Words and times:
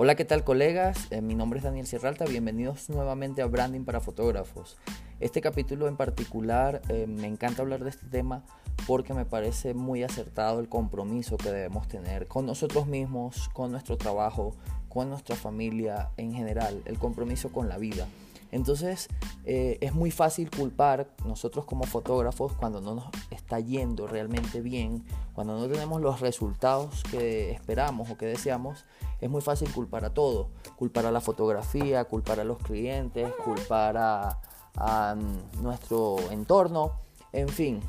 Hola, 0.00 0.14
¿qué 0.14 0.24
tal 0.24 0.44
colegas? 0.44 1.08
Eh, 1.10 1.20
mi 1.20 1.34
nombre 1.34 1.58
es 1.58 1.64
Daniel 1.64 1.84
Sierralta, 1.84 2.24
bienvenidos 2.24 2.88
nuevamente 2.88 3.42
a 3.42 3.46
Branding 3.46 3.80
para 3.80 3.98
Fotógrafos. 3.98 4.76
Este 5.18 5.40
capítulo 5.40 5.88
en 5.88 5.96
particular 5.96 6.82
eh, 6.88 7.08
me 7.08 7.26
encanta 7.26 7.62
hablar 7.62 7.82
de 7.82 7.90
este 7.90 8.06
tema 8.06 8.44
porque 8.86 9.12
me 9.12 9.24
parece 9.24 9.74
muy 9.74 10.04
acertado 10.04 10.60
el 10.60 10.68
compromiso 10.68 11.36
que 11.36 11.50
debemos 11.50 11.88
tener 11.88 12.28
con 12.28 12.46
nosotros 12.46 12.86
mismos, 12.86 13.48
con 13.52 13.72
nuestro 13.72 13.96
trabajo, 13.96 14.54
con 14.88 15.10
nuestra 15.10 15.34
familia 15.34 16.10
en 16.16 16.32
general, 16.32 16.80
el 16.84 16.96
compromiso 16.96 17.50
con 17.50 17.68
la 17.68 17.76
vida. 17.76 18.06
Entonces 18.50 19.08
eh, 19.44 19.78
es 19.80 19.94
muy 19.94 20.10
fácil 20.10 20.50
culpar 20.50 21.10
nosotros 21.24 21.64
como 21.64 21.84
fotógrafos 21.84 22.52
cuando 22.54 22.80
no 22.80 22.94
nos 22.94 23.06
está 23.30 23.60
yendo 23.60 24.06
realmente 24.06 24.60
bien, 24.60 25.04
cuando 25.34 25.58
no 25.58 25.68
tenemos 25.68 26.00
los 26.00 26.20
resultados 26.20 27.02
que 27.10 27.52
esperamos 27.52 28.10
o 28.10 28.16
que 28.16 28.26
deseamos, 28.26 28.84
es 29.20 29.28
muy 29.28 29.42
fácil 29.42 29.70
culpar 29.72 30.04
a 30.04 30.14
todo, 30.14 30.50
culpar 30.76 31.06
a 31.06 31.12
la 31.12 31.20
fotografía, 31.20 32.04
culpar 32.04 32.40
a 32.40 32.44
los 32.44 32.58
clientes, 32.58 33.30
culpar 33.44 33.96
a, 33.98 35.14
mm, 35.14 35.62
nuestro 35.62 36.16
entorno, 36.30 36.92
en 37.32 37.48
fin. 37.48 37.80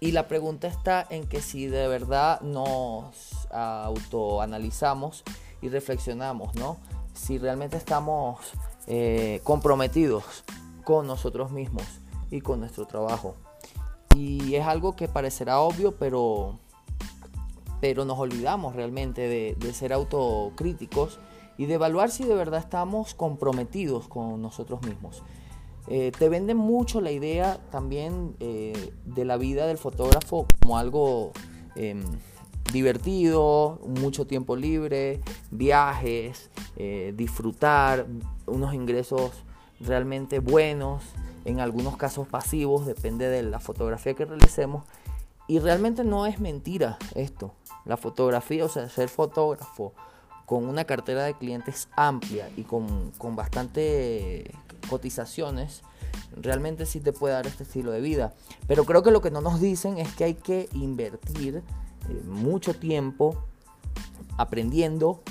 Y 0.00 0.12
la 0.12 0.28
pregunta 0.28 0.68
está 0.68 1.06
en 1.08 1.26
que 1.26 1.40
si 1.40 1.66
de 1.66 1.88
verdad 1.88 2.40
nos 2.42 3.48
autoanalizamos 3.50 5.24
y 5.62 5.70
reflexionamos, 5.70 6.54
¿no? 6.56 6.76
Si 7.14 7.38
realmente 7.38 7.78
estamos 7.78 8.52
eh, 8.86 9.40
comprometidos 9.44 10.44
con 10.84 11.06
nosotros 11.06 11.50
mismos 11.50 11.84
y 12.30 12.42
con 12.42 12.60
nuestro 12.60 12.86
trabajo. 12.86 13.34
Y 14.14 14.56
es 14.56 14.66
algo 14.66 14.94
que 14.94 15.08
parecerá 15.08 15.60
obvio, 15.60 15.96
pero, 15.96 16.58
pero 17.80 18.04
nos 18.04 18.18
olvidamos 18.18 18.76
realmente 18.76 19.22
de, 19.56 19.72
ser 19.72 19.94
autocríticos 19.94 21.18
y 21.56 21.64
de 21.64 21.74
evaluar 21.74 22.10
si 22.10 22.24
de 22.24 22.34
verdad 22.34 22.60
estamos 22.60 23.14
comprometidos 23.14 24.06
con 24.06 24.42
nosotros 24.42 24.82
mismos. 24.82 25.22
Eh, 25.88 26.12
te 26.18 26.28
venden 26.28 26.58
mucho 26.58 27.00
la 27.00 27.10
idea 27.10 27.58
también 27.70 28.36
eh, 28.40 28.92
de 29.06 29.24
la 29.24 29.38
vida 29.38 29.66
del 29.66 29.78
fotógrafo 29.78 30.46
como 30.60 30.76
algo 30.76 31.32
em, 31.74 32.02
divertido, 32.70 33.80
mucho 33.86 34.26
tiempo 34.26 34.56
libre, 34.56 35.20
viajes, 35.50 36.50
disfrutar, 37.14 38.06
unos 38.46 38.74
ingresos 38.74 39.32
realmente 39.80 40.38
buenos, 40.38 41.02
en 41.44 41.60
algunos 41.60 41.96
casos 41.96 42.26
pasivos, 42.26 42.86
depende 42.86 43.28
de 43.28 43.42
la 43.42 43.60
fotografía 43.60 44.14
que 44.14 44.24
realicemos. 44.24 44.84
Y 45.46 45.58
realmente 45.58 46.04
no 46.04 46.26
es 46.26 46.40
mentira 46.40 46.98
esto. 47.14 47.52
La 47.84 47.96
fotografía, 47.96 48.64
o 48.64 48.68
sea, 48.68 48.88
ser 48.88 49.08
fotógrafo 49.08 49.92
con 50.46 50.66
una 50.66 50.84
cartera 50.84 51.24
de 51.24 51.34
clientes 51.34 51.88
amplia 51.96 52.48
y 52.56 52.62
con, 52.62 53.10
con 53.18 53.36
bastante 53.36 54.50
cotizaciones, 54.88 55.82
realmente 56.40 56.86
sí 56.86 57.00
te 57.00 57.12
puede 57.12 57.34
dar 57.34 57.46
este 57.46 57.64
estilo 57.64 57.90
de 57.90 58.00
vida. 58.00 58.34
Pero 58.66 58.84
creo 58.84 59.02
que 59.02 59.10
lo 59.10 59.20
que 59.20 59.30
no 59.30 59.40
nos 59.40 59.60
dicen 59.60 59.98
es 59.98 60.12
que 60.14 60.24
hay 60.24 60.34
que 60.34 60.68
invertir 60.72 61.56
eh, 61.56 62.22
mucho 62.26 62.74
tiempo 62.74 63.44
aprendiendo, 64.36 65.22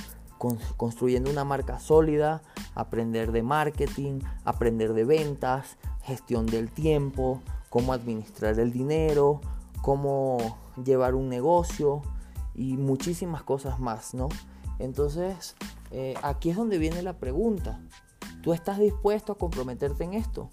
construyendo 0.77 1.30
una 1.30 1.44
marca 1.44 1.80
sólida, 1.80 2.42
aprender 2.75 3.31
de 3.31 3.43
marketing, 3.43 4.19
aprender 4.45 4.93
de 4.93 5.05
ventas, 5.05 5.77
gestión 6.03 6.45
del 6.45 6.71
tiempo, 6.71 7.41
cómo 7.69 7.93
administrar 7.93 8.59
el 8.59 8.71
dinero, 8.71 9.41
cómo 9.81 10.57
llevar 10.83 11.15
un 11.15 11.30
negocio 11.30 12.02
y 12.55 12.77
muchísimas 12.77 13.43
cosas 13.43 13.80
más, 13.80 14.13
¿no? 14.13 14.30
Entonces, 14.80 15.55
eh, 15.91 16.15
aquí 16.23 16.49
es 16.49 16.58
donde 16.58 16.77
viene 16.77 17.02
la 17.02 17.14
pregunta. 17.14 17.80
¿Tú 18.42 18.53
estás 18.53 18.80
dispuesto 18.80 19.31
a 19.31 19.37
comprometerte 19.37 20.03
en 20.03 20.14
esto? 20.14 20.49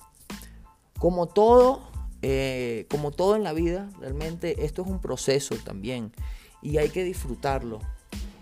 Como 0.98 1.26
todo, 1.26 1.80
eh, 2.22 2.86
como 2.90 3.10
todo 3.10 3.36
en 3.36 3.42
la 3.42 3.52
vida, 3.52 3.88
realmente 3.98 4.64
esto 4.64 4.82
es 4.82 4.88
un 4.88 5.00
proceso 5.00 5.56
también 5.64 6.12
y 6.62 6.78
hay 6.78 6.90
que 6.90 7.04
disfrutarlo. 7.04 7.80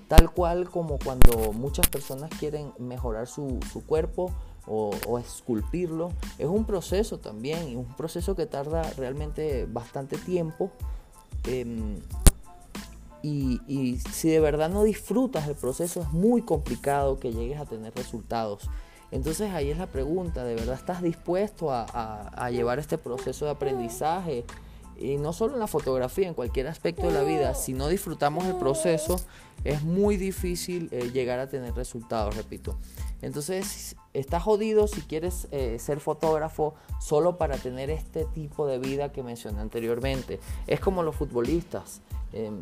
Tal 0.08 0.30
cual 0.30 0.70
como 0.70 0.98
cuando 0.98 1.52
muchas 1.52 1.86
personas 1.88 2.30
quieren 2.38 2.72
mejorar 2.78 3.26
su, 3.26 3.60
cuerpo 3.86 4.32
o, 4.66 5.19
esculpirlo, 5.19 6.12
es 6.38 6.46
un 6.46 6.64
proceso 6.64 7.19
también, 7.19 7.76
un 7.76 7.94
proceso 7.94 8.34
que 8.34 8.47
tarda 8.47 8.82
realmente 8.97 9.66
bastante 9.70 10.16
tiempo. 10.16 10.70
Em, 11.47 11.97
y, 13.22 13.98
si 14.10 14.30
de 14.30 14.41
verdad 14.41 14.70
no 14.70 14.82
disfrutas 14.82 15.47
el 15.47 15.54
proceso, 15.56 16.00
es 16.00 16.10
muy 16.12 16.41
complicado 16.41 17.20
que 17.20 17.32
llegues 17.32 17.60
a 17.60 17.66
tener 17.66 17.94
resultados. 17.94 18.70
Entonces 19.10 19.52
ahí 19.52 19.70
es 19.70 19.78
la 19.78 19.86
pregunta, 19.86 20.44
¿de 20.44 20.54
verdad 20.54 20.74
estás 20.74 21.02
dispuesto 21.02 21.70
a 21.70 22.50
llevar 22.50 22.78
este 22.78 22.97
proceso 22.97 23.44
de 23.44 23.50
aprendizaje? 23.50 24.44
Y 24.98 25.16
no 25.16 25.32
solo 25.32 25.54
en 25.54 25.60
la 25.60 25.66
fotografía, 25.66 26.26
en 26.26 26.34
cualquier 26.34 26.66
aspecto 26.66 27.06
de 27.06 27.12
la 27.12 27.22
vida, 27.22 27.54
si 27.54 27.72
no 27.72 27.88
disfrutamos 27.88 28.44
el 28.47 28.56
proceso, 28.56 29.16
es 29.64 29.82
muy 29.82 30.16
difícil 30.16 30.88
eh, 30.91 31.10
llegar 31.12 31.38
a 31.38 31.48
tener 31.48 31.75
resultados, 31.75 32.36
repito. 32.36 32.76
Entonces, 33.22 33.97
estás 34.12 34.42
jodido 34.42 34.86
si 34.88 35.00
quieres 35.03 35.48
eh, 35.50 35.78
ser 35.78 36.00
fotógrafo 36.00 36.75
solo 37.00 37.38
para 37.38 37.56
tener 37.56 37.91
este 37.91 38.25
tipo 38.25 38.66
de 38.66 38.78
vida 38.78 39.12
que 39.12 39.22
mencioné 39.22 39.60
anteriormente. 39.60 40.41
Es 40.66 40.81
como 40.81 41.03
los 41.03 41.15
futbolistas. 41.15 42.00
Em, 42.32 42.60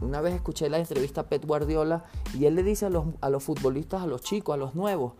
una 0.00 0.20
vez 0.20 0.34
escuché 0.34 0.68
la 0.68 0.78
entrevista 0.78 1.22
a 1.22 1.26
Pep 1.26 1.44
Guardiola 1.44 2.04
y 2.34 2.44
él 2.44 2.54
le 2.54 2.62
dice 2.62 2.86
a 2.86 2.90
los, 2.90 3.06
a 3.20 3.30
los 3.30 3.42
futbolistas, 3.42 4.02
a 4.02 4.06
los 4.06 4.20
chicos, 4.20 4.54
a 4.54 4.56
los 4.56 4.74
nuevos, 4.74 5.14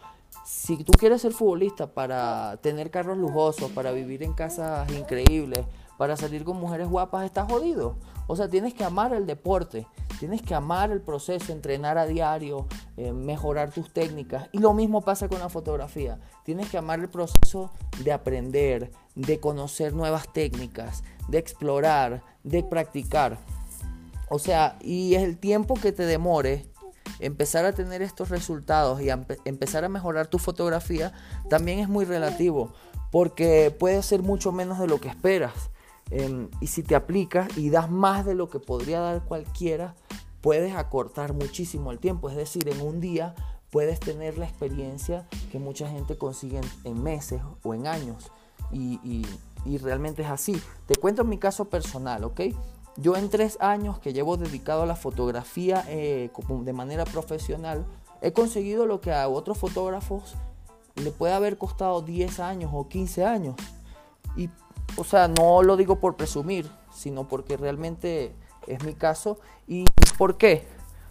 si 0.44 0.76
tú 0.82 0.92
quieres 0.92 1.22
ser 1.22 1.32
futbolista 1.32 1.88
para 1.88 2.56
tener 2.58 2.90
carros 2.90 3.18
lujosos, 3.18 3.70
para 3.72 3.92
vivir 3.92 4.22
en 4.22 4.32
casas 4.32 4.90
increíbles, 4.92 5.60
para 5.98 6.16
salir 6.16 6.44
con 6.44 6.56
mujeres 6.56 6.88
guapas 6.88 7.26
estás 7.26 7.50
jodido. 7.50 7.96
O 8.28 8.36
sea, 8.36 8.48
tienes 8.48 8.72
que 8.72 8.84
amar 8.84 9.12
el 9.12 9.26
deporte, 9.26 9.86
tienes 10.18 10.40
que 10.40 10.54
amar 10.54 10.90
el 10.90 11.02
proceso, 11.02 11.52
entrenar 11.52 11.98
a 11.98 12.06
diario, 12.06 12.66
eh, 12.96 13.12
mejorar 13.12 13.72
tus 13.72 13.92
técnicas. 13.92 14.48
Y 14.52 14.58
lo 14.58 14.72
mismo 14.72 15.02
pasa 15.02 15.28
con 15.28 15.40
la 15.40 15.48
fotografía. 15.48 16.20
Tienes 16.44 16.70
que 16.70 16.78
amar 16.78 17.00
el 17.00 17.08
proceso 17.08 17.72
de 18.04 18.12
aprender, 18.12 18.92
de 19.16 19.40
conocer 19.40 19.92
nuevas 19.92 20.32
técnicas, 20.32 21.02
de 21.28 21.38
explorar, 21.38 22.22
de 22.44 22.62
practicar. 22.62 23.38
O 24.30 24.38
sea, 24.38 24.78
y 24.80 25.14
es 25.14 25.22
el 25.22 25.36
tiempo 25.38 25.74
que 25.74 25.90
te 25.90 26.06
demore 26.06 26.70
empezar 27.18 27.64
a 27.64 27.72
tener 27.72 28.02
estos 28.02 28.28
resultados 28.28 29.00
y 29.00 29.08
empezar 29.44 29.84
a 29.84 29.88
mejorar 29.88 30.28
tu 30.28 30.38
fotografía 30.38 31.12
también 31.48 31.80
es 31.80 31.88
muy 31.88 32.04
relativo 32.04 32.72
porque 33.10 33.74
puede 33.76 34.02
ser 34.02 34.22
mucho 34.22 34.52
menos 34.52 34.78
de 34.78 34.86
lo 34.86 35.00
que 35.00 35.08
esperas. 35.08 35.70
Em, 36.10 36.48
y 36.60 36.68
si 36.68 36.82
te 36.82 36.94
aplicas 36.94 37.56
y 37.56 37.70
das 37.70 37.90
más 37.90 38.24
de 38.24 38.34
lo 38.34 38.48
que 38.48 38.60
podría 38.60 39.00
dar 39.00 39.24
cualquiera, 39.24 39.94
puedes 40.40 40.74
acortar 40.74 41.32
muchísimo 41.32 41.92
el 41.92 41.98
tiempo. 41.98 42.30
Es 42.30 42.36
decir, 42.36 42.68
en 42.68 42.80
un 42.80 43.00
día 43.00 43.34
puedes 43.70 44.00
tener 44.00 44.38
la 44.38 44.46
experiencia 44.46 45.26
que 45.52 45.58
mucha 45.58 45.88
gente 45.88 46.16
consigue 46.16 46.60
en, 46.84 47.02
meses 47.02 47.40
o 47.62 47.74
en 47.74 47.86
años. 47.86 48.30
Y, 48.72 49.26
realmente 49.82 50.22
es 50.22 50.28
así. 50.28 50.60
Te 50.86 50.96
cuento 50.96 51.24
mi 51.24 51.36
caso 51.36 51.66
personal, 51.66 52.24
¿ok? 52.24 52.40
Yo 52.96 53.16
en 53.16 53.28
tres 53.28 53.58
años 53.60 53.98
que 53.98 54.12
llevo 54.12 54.36
dedicado 54.36 54.82
a 54.82 54.86
la 54.86 54.96
fotografía 54.96 55.84
eh, 55.88 56.30
de 56.62 56.72
manera 56.72 57.04
profesional, 57.04 57.86
he 58.22 58.32
conseguido 58.32 58.86
lo 58.86 59.00
que 59.00 59.12
a 59.12 59.28
otros 59.28 59.58
fotógrafos 59.58 60.36
le 60.96 61.10
puede 61.10 61.34
haber 61.34 61.58
costado 61.58 62.00
10 62.02 62.40
años 62.40 62.70
o 62.74 62.88
15 62.88 63.24
años. 63.24 63.56
Y 64.36 64.48
o 64.98 65.04
sea, 65.04 65.28
no 65.28 65.62
lo 65.62 65.76
digo 65.76 66.00
por 66.00 66.16
presumir, 66.16 66.68
sino 66.92 67.28
porque 67.28 67.56
realmente 67.56 68.34
es 68.66 68.84
mi 68.84 68.94
caso. 68.94 69.38
¿Y 69.68 69.84
por 70.18 70.36
qué? 70.36 70.66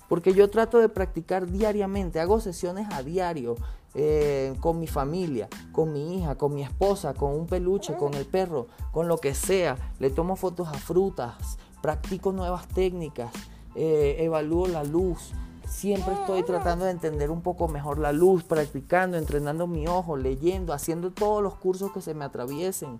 Porque 0.09 0.33
yo 0.33 0.49
trato 0.49 0.79
de 0.79 0.89
practicar 0.89 1.49
diariamente, 1.49 2.19
hago 2.19 2.41
sesiones 2.41 2.87
a 2.91 3.01
diario 3.01 3.55
eh, 3.93 4.53
con 4.59 4.79
mi 4.79 4.87
familia, 4.87 5.47
con 5.71 5.93
mi 5.93 6.17
hija, 6.17 6.35
con 6.35 6.53
mi 6.53 6.63
esposa, 6.63 7.13
con 7.13 7.33
un 7.33 7.47
peluche, 7.47 7.95
con 7.95 8.13
el 8.13 8.25
perro, 8.25 8.67
con 8.91 9.07
lo 9.07 9.17
que 9.19 9.33
sea. 9.33 9.77
Le 9.99 10.09
tomo 10.09 10.35
fotos 10.35 10.67
a 10.67 10.73
frutas, 10.73 11.57
practico 11.81 12.33
nuevas 12.33 12.67
técnicas, 12.67 13.31
eh, 13.75 14.17
evalúo 14.19 14.67
la 14.67 14.83
luz, 14.83 15.31
Siempre 15.67 16.13
estoy 16.13 16.43
tratando 16.43 16.85
de 16.85 16.91
entender 16.91 17.29
un 17.29 17.41
poco 17.41 17.67
mejor 17.67 17.99
la 17.99 18.13
luz, 18.13 18.43
practicando, 18.43 19.17
entrenando 19.17 19.67
mi 19.67 19.85
ojo, 19.85 20.15
leyendo, 20.15 20.71
haciendo 20.71 21.11
todos 21.11 21.43
los 21.43 21.55
cursos 21.55 21.91
que 21.91 22.01
se 22.01 22.13
me 22.13 22.23
atraviesen. 22.23 22.99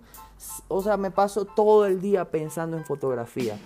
O 0.68 0.82
sea, 0.82 0.98
me 0.98 1.10
paso 1.10 1.46
todo 1.46 1.86
el 1.86 2.02
día 2.02 2.30
pensando 2.30 2.76
en 2.76 2.84
fotografía. 2.84 3.58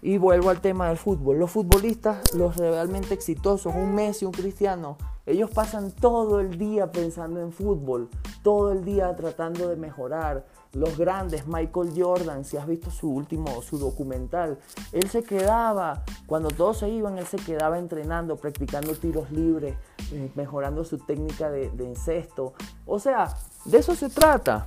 Y 0.00 0.16
vuelvo 0.16 0.48
al 0.48 0.62
tema 0.62 0.88
del 0.88 0.96
fútbol. 0.96 1.38
Los 1.38 1.50
futbolistas, 1.50 2.34
los 2.34 2.56
realmente 2.56 3.12
exitosos, 3.12 3.74
un 3.74 3.94
Messi, 3.94 4.24
un 4.24 4.32
Cristiano, 4.32 4.96
Ellos 5.26 5.50
pasan 5.50 5.92
todo 5.92 6.40
el 6.40 6.58
día 6.58 6.90
pensando 6.90 7.40
en 7.40 7.52
fútbol, 7.52 8.08
todo 8.42 8.72
el 8.72 8.84
día 8.84 9.14
tratando 9.16 9.68
de 9.68 9.76
mejorar. 9.76 10.46
Los 10.72 10.96
grandes, 10.96 11.46
Michael 11.46 11.92
Jordan, 11.96 12.44
si 12.44 12.56
has 12.56 12.66
visto 12.66 12.90
su 12.90 13.10
último, 13.10 13.60
su 13.62 13.78
documental, 13.78 14.58
él 14.92 15.10
se 15.10 15.22
quedaba, 15.22 16.04
cuando 16.26 16.48
todos 16.48 16.78
se 16.78 16.88
iban, 16.88 17.18
él 17.18 17.26
se 17.26 17.38
quedaba 17.38 17.78
entrenando, 17.78 18.36
practicando 18.36 18.94
tiros 18.94 19.30
libres, 19.30 19.76
eh, 20.12 20.30
mejorando 20.36 20.84
su 20.84 20.98
técnica 20.98 21.50
de, 21.50 21.70
de 21.70 21.86
encesto. 21.86 22.54
O 22.86 22.98
sea, 22.98 23.36
de 23.64 23.78
eso 23.78 23.94
se 23.94 24.08
trata. 24.08 24.66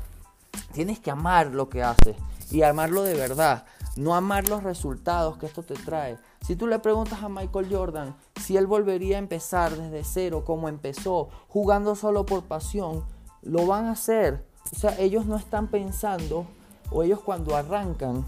Tienes 0.74 1.00
que 1.00 1.12
amar 1.12 1.48
lo 1.48 1.70
que 1.70 1.84
haces 1.84 2.16
y 2.52 2.62
amarlo 2.62 3.04
de 3.04 3.16
verdad, 3.16 3.66
no 3.96 4.14
amar 4.16 4.48
los 4.50 4.64
resultados 4.64 5.38
que 5.38 5.46
esto 5.46 5.64
te 5.64 5.74
trae. 5.74 6.18
Si 6.46 6.56
tú 6.56 6.68
le 6.68 6.80
preguntas 6.80 7.24
a 7.24 7.30
Michael 7.30 7.68
Jordan 7.72 8.16
si 8.44 8.58
él 8.58 8.68
volvería 8.68 9.16
a 9.16 9.20
empezar 9.20 9.76
desde 9.78 10.04
cero 10.04 10.44
como 10.46 10.68
empezó, 10.68 11.30
jugando 11.48 11.96
solo 11.96 12.26
por 12.26 12.44
pasión, 12.44 13.04
lo 13.42 13.66
van 13.66 13.86
a 13.86 13.92
hacer. 13.92 14.44
O 14.72 14.76
sea, 14.76 15.00
ellos 15.00 15.26
no 15.26 15.38
están 15.38 15.68
pensando, 15.68 16.46
o 16.92 17.04
ellos 17.04 17.22
cuando 17.22 17.56
arrancan 17.56 18.26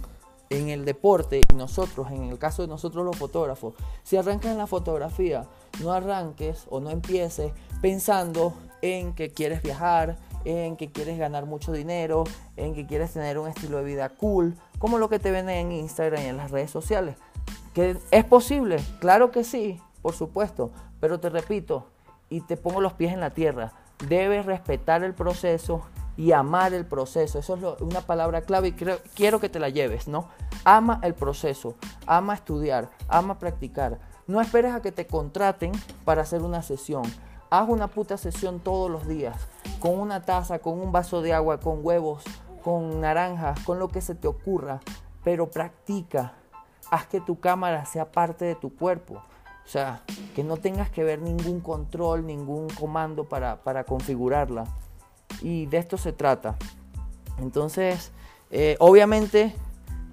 en 0.50 0.70
el 0.70 0.86
deporte, 0.86 1.42
y 1.52 1.56
nosotros, 1.56 2.12
en 2.12 2.24
el 2.24 2.40
caso 2.40 2.62
de 2.62 2.70
nosotros 2.70 3.04
los 3.04 3.18
fotógrafos, 3.18 3.74
si 4.04 4.16
arrancas 4.16 4.52
en 4.52 4.58
la 4.58 4.68
fotografía, 4.68 5.46
no 5.84 5.92
arranques 5.92 6.66
o 6.70 6.80
no 6.80 6.92
empieces 6.92 7.52
pensando 7.82 8.54
en 8.82 9.16
que 9.16 9.32
quieres 9.32 9.62
viajar, 9.64 10.18
en 10.46 10.78
que 10.78 10.92
quieres 10.92 11.18
ganar 11.18 11.46
mucho 11.46 11.74
dinero, 11.74 12.24
en 12.56 12.74
que 12.74 12.86
quieres 12.86 13.12
tener 13.12 13.38
un 13.38 13.50
estilo 13.50 13.80
de 13.80 13.84
vida 13.84 14.10
cool, 14.10 14.56
como 14.80 14.98
lo 14.98 15.10
que 15.10 15.20
te 15.20 15.32
venden 15.32 15.58
en 15.58 15.72
Instagram 15.74 16.24
y 16.24 16.28
en 16.28 16.38
las 16.38 16.52
redes 16.52 16.72
sociales. 16.72 17.18
¿Que 17.74 17.98
es 18.12 18.24
posible? 18.24 18.78
Claro 19.00 19.32
que 19.32 19.44
sí, 19.44 19.82
por 20.06 20.14
supuesto, 20.14 20.70
pero 21.00 21.20
te 21.20 21.32
repito 21.32 21.88
y 22.30 22.42
te 22.42 22.58
pongo 22.58 22.80
los 22.80 22.94
pies 22.94 23.12
en 23.12 23.22
la 23.22 23.32
tierra, 23.32 23.74
debes 24.08 24.46
respetar 24.46 25.04
el 25.04 25.16
proceso 25.16 25.82
y 26.16 26.32
amar 26.32 26.76
el 26.76 26.86
proceso. 26.86 27.40
Eso 27.40 27.56
es 27.56 27.82
una 27.82 28.02
palabra 28.02 28.42
clave 28.42 28.68
y 28.68 28.74
quiero 28.74 29.40
que 29.40 29.50
te 29.50 29.58
la 29.58 29.70
lleves, 29.70 30.08
¿no? 30.08 30.30
Ama 30.64 31.00
el 31.02 31.16
proceso, 31.16 31.74
ama 32.06 32.36
estudiar, 32.36 32.92
ama 33.08 33.40
practicar. 33.40 33.98
No 34.28 34.42
esperes 34.42 34.76
a 34.76 34.82
que 34.84 34.92
te 34.92 35.08
contraten 35.08 35.72
para 36.04 36.22
hacer 36.22 36.44
una 36.44 36.62
sesión. 36.62 37.02
Haz 37.50 37.68
una 37.68 37.88
puta 37.88 38.16
sesión 38.18 38.60
todos 38.60 38.92
los 38.92 39.08
días, 39.08 39.36
con 39.80 40.00
una 40.00 40.22
taza, 40.22 40.60
con 40.60 40.80
un 40.80 40.92
vaso 40.92 41.24
de 41.24 41.34
agua, 41.34 41.60
con 41.60 41.80
huevos, 41.84 42.24
con 42.64 43.02
naranjas, 43.02 43.60
con 43.62 43.80
lo 43.80 43.88
que 43.88 44.02
se 44.02 44.14
te 44.14 44.28
ocurra, 44.28 44.82
pero 45.24 45.50
practica. 45.50 46.34
Haz 46.92 47.08
que 47.08 47.22
tu 47.22 47.40
cámara 47.40 47.86
sea 47.86 48.12
parte 48.12 48.46
de 48.46 48.54
tu 48.54 48.76
cuerpo. 48.76 49.24
O 49.66 49.68
sea, 49.68 50.04
que 50.36 50.44
no 50.44 50.58
tengas 50.58 50.90
que 50.90 51.04
ver 51.04 51.22
ningún 51.22 51.60
control, 51.60 52.26
ningún 52.26 52.68
comando 52.70 53.26
para, 53.26 53.84
configurarla. 53.86 54.66
Y 55.42 55.66
de 55.66 55.78
esto 55.78 55.98
se 55.98 56.14
trata. 56.14 56.56
Entonces, 57.40 58.12
eh, 58.52 58.78
obviamente, 58.80 59.56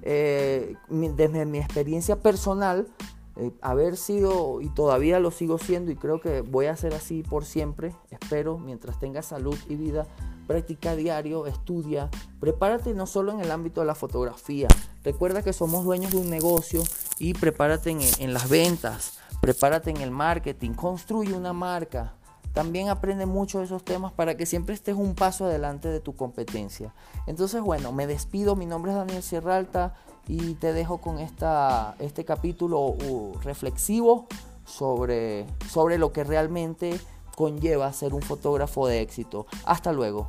eh, 0.02 0.75
desde 0.88 1.44
mi 1.44 1.58
experiencia 1.58 2.16
personal, 2.16 2.88
eh, 3.37 3.50
haber 3.62 3.96
sido 3.96 4.60
y 4.60 4.69
todavía 4.69 5.19
lo 5.19 5.31
sigo 5.31 5.56
siendo 5.56 5.90
y 5.90 5.96
creo 5.96 6.20
que 6.20 6.43
voy 6.43 6.66
a 6.66 6.76
ser 6.76 6.93
así 6.93 7.22
por 7.22 7.46
siempre, 7.46 7.94
espero, 8.10 8.58
mientras 8.58 9.00
tenga 9.00 9.22
salud 9.22 9.56
y 9.70 9.76
vida, 9.76 10.06
practica 10.46 10.94
diario, 10.96 11.46
estudia, 11.46 12.10
prepárate 12.40 12.93
no 12.93 13.06
solo 13.06 13.32
en 13.32 13.40
el 13.40 13.50
ámbito 13.50 13.81
de 13.81 13.87
la 13.87 13.94
fotografía, 13.94 14.69
recuerda 15.02 15.43
que 15.43 15.55
somos 15.55 15.82
dueños 15.84 16.10
de 16.10 16.19
un 16.19 16.28
negocio 16.28 16.82
y 17.19 17.32
prepárate 17.32 17.96
en 18.19 18.34
las 18.34 18.50
ventas, 18.50 19.21
prepárate 19.42 19.90
en 19.90 19.96
el 19.96 20.12
marketing, 20.12 20.70
construye 20.70 21.34
una 21.34 21.52
marca, 21.52 22.14
también 22.52 22.88
aprende 22.88 23.26
mucho 23.26 23.58
de 23.58 23.64
esos 23.64 23.84
temas 23.84 24.12
para 24.12 24.36
que 24.36 24.46
siempre 24.46 24.72
estés 24.72 24.94
un 24.94 25.16
paso 25.16 25.46
adelante 25.46 25.88
de 25.88 25.98
tu 25.98 26.14
competencia. 26.14 26.94
Entonces, 27.26 27.60
bueno, 27.60 27.90
me 27.90 28.06
despido. 28.06 28.54
Mi 28.54 28.66
nombre 28.66 28.92
es 28.92 28.98
Daniel 28.98 29.22
Sierralta 29.22 29.94
y 30.28 30.54
te 30.54 30.72
dejo 30.72 30.98
con 30.98 31.18
esta, 31.18 31.96
este 31.98 32.24
capítulo 32.24 32.94
reflexivo 33.42 34.28
sobre, 34.64 35.48
sobre 35.68 35.98
lo 35.98 36.12
que 36.12 36.22
realmente 36.22 37.00
conlleva 37.34 37.92
ser 37.92 38.14
un 38.14 38.22
fotógrafo 38.22 38.86
de 38.86 39.00
éxito. 39.00 39.46
Hasta 39.64 39.92
luego. 39.92 40.28